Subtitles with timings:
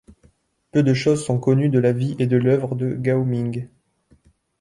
[0.71, 3.67] Peu de choses sont connues de la vie et de l'œuvre de Gao Ming.